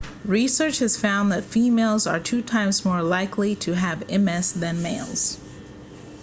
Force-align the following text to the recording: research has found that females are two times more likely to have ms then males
research 0.25 0.79
has 0.79 0.97
found 0.97 1.31
that 1.31 1.43
females 1.43 2.07
are 2.07 2.19
two 2.19 2.41
times 2.41 2.83
more 2.83 3.03
likely 3.03 3.53
to 3.55 3.73
have 3.73 4.09
ms 4.09 4.51
then 4.53 4.81
males 4.81 5.37